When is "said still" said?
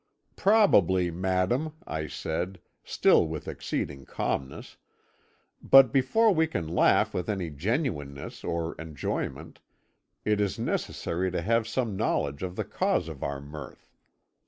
2.07-3.27